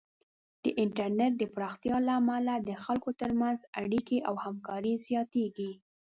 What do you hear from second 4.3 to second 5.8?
همکاري زیاتېږي.